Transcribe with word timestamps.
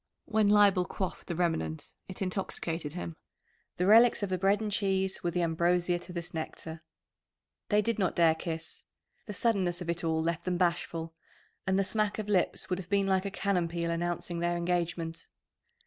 When 0.25 0.47
Leibel 0.49 0.85
quaffed 0.87 1.27
the 1.27 1.35
remnant 1.35 1.93
it 2.07 2.23
intoxicated 2.23 2.93
him. 2.93 3.15
The 3.77 3.85
relics 3.85 4.23
of 4.23 4.29
the 4.31 4.37
bread 4.39 4.59
and 4.59 4.71
cheese 4.71 5.23
were 5.23 5.29
the 5.29 5.43
ambrosia 5.43 5.99
to 5.99 6.11
this 6.11 6.33
nectar. 6.33 6.81
They 7.69 7.83
did 7.83 7.99
not 7.99 8.15
dare 8.15 8.33
kiss 8.33 8.83
the 9.27 9.33
suddenness 9.33 9.79
of 9.79 9.91
it 9.91 10.03
all 10.03 10.23
left 10.23 10.43
them 10.45 10.57
bashful, 10.57 11.13
and 11.67 11.77
the 11.77 11.83
smack 11.83 12.17
of 12.17 12.27
lips 12.29 12.67
would 12.67 12.79
have 12.79 12.89
been 12.89 13.05
like 13.05 13.25
a 13.25 13.29
cannon 13.29 13.67
peal 13.67 13.91
announcing 13.91 14.39
their 14.39 14.57
engagement. 14.57 15.29